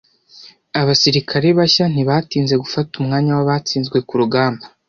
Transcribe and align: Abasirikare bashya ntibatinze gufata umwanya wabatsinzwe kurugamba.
Abasirikare 0.79 1.47
bashya 1.59 1.85
ntibatinze 1.93 2.55
gufata 2.63 2.91
umwanya 3.01 3.31
wabatsinzwe 3.37 3.97
kurugamba. 4.07 4.63